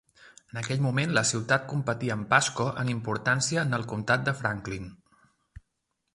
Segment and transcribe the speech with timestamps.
[0.53, 4.91] En aquell moment la ciutat competia amb Pasco en importància en el comtat de Franklin.